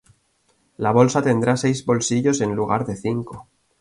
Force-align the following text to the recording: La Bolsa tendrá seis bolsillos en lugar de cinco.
La 0.85 0.93
Bolsa 0.99 1.21
tendrá 1.27 1.55
seis 1.65 1.83
bolsillos 1.91 2.41
en 2.47 2.55
lugar 2.61 2.85
de 2.89 2.95
cinco. 3.07 3.45